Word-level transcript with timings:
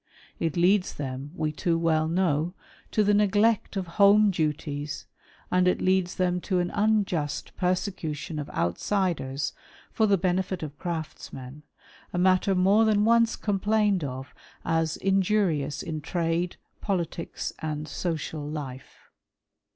It 0.39 0.57
leads 0.57 0.95
them, 0.95 1.29
we 1.35 1.51
too 1.51 1.77
well 1.77 2.07
know, 2.07 2.55
to 2.89 3.03
the 3.03 3.13
neglect 3.13 3.77
of 3.77 3.85
home 4.01 4.31
duties, 4.31 5.05
and 5.51 5.67
it 5.67 5.79
leads 5.79 6.15
them 6.15 6.41
to 6.41 6.57
an 6.57 6.71
unjust 6.71 7.55
persecution 7.55 8.39
of 8.39 8.49
outsiders, 8.49 9.53
for 9.91 10.07
the 10.07 10.17
benefit 10.17 10.63
of 10.63 10.79
Craftsmen— 10.79 11.61
a 12.13 12.17
matter 12.17 12.55
more 12.55 12.83
than 12.83 13.05
once 13.05 13.35
com 13.35 13.59
plained 13.59 14.03
of 14.03 14.33
as 14.65 14.97
injurious 14.97 15.83
in 15.83 16.01
trade, 16.01 16.55
politics, 16.81 17.53
and 17.59 17.87
social 17.87 18.41
life. 18.43 19.11